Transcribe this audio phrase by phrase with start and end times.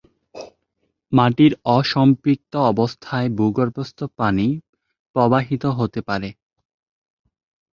[1.11, 4.47] মাটির অসম্পৃক্তাবস্থায় ভূগর্ভস্থ পানি
[5.15, 6.29] প্রবাহিত হতে পারে।